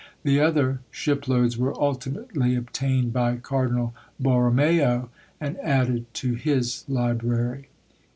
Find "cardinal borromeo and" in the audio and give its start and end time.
3.35-5.59